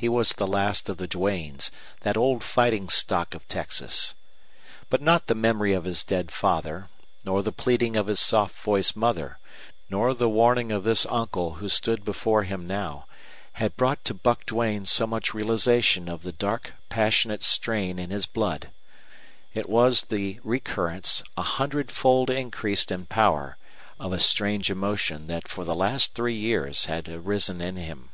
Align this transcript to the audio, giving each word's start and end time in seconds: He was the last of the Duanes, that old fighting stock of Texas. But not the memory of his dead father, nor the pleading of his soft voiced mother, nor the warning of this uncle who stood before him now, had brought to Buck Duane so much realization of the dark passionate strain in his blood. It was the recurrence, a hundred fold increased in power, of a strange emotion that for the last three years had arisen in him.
He 0.00 0.08
was 0.08 0.30
the 0.30 0.46
last 0.46 0.88
of 0.88 0.96
the 0.96 1.06
Duanes, 1.06 1.70
that 2.00 2.16
old 2.16 2.42
fighting 2.42 2.88
stock 2.88 3.34
of 3.34 3.46
Texas. 3.48 4.14
But 4.88 5.02
not 5.02 5.26
the 5.26 5.34
memory 5.34 5.74
of 5.74 5.84
his 5.84 6.02
dead 6.02 6.30
father, 6.30 6.88
nor 7.22 7.42
the 7.42 7.52
pleading 7.52 7.96
of 7.96 8.06
his 8.06 8.18
soft 8.18 8.56
voiced 8.64 8.96
mother, 8.96 9.38
nor 9.90 10.14
the 10.14 10.26
warning 10.30 10.72
of 10.72 10.84
this 10.84 11.04
uncle 11.04 11.56
who 11.56 11.68
stood 11.68 12.02
before 12.02 12.44
him 12.44 12.66
now, 12.66 13.04
had 13.60 13.76
brought 13.76 14.02
to 14.06 14.14
Buck 14.14 14.46
Duane 14.46 14.86
so 14.86 15.06
much 15.06 15.34
realization 15.34 16.08
of 16.08 16.22
the 16.22 16.32
dark 16.32 16.72
passionate 16.88 17.42
strain 17.44 17.98
in 17.98 18.08
his 18.08 18.24
blood. 18.24 18.70
It 19.52 19.68
was 19.68 20.00
the 20.04 20.40
recurrence, 20.42 21.22
a 21.36 21.42
hundred 21.42 21.92
fold 21.92 22.30
increased 22.30 22.90
in 22.90 23.04
power, 23.04 23.58
of 23.98 24.14
a 24.14 24.18
strange 24.18 24.70
emotion 24.70 25.26
that 25.26 25.46
for 25.46 25.62
the 25.66 25.74
last 25.76 26.14
three 26.14 26.38
years 26.38 26.86
had 26.86 27.06
arisen 27.06 27.60
in 27.60 27.76
him. 27.76 28.06